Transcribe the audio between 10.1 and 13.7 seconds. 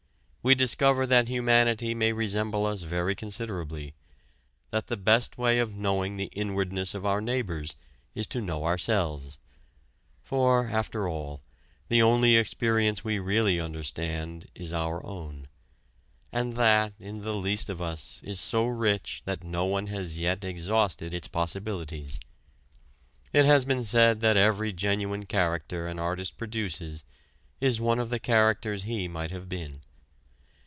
For after all, the only experience we really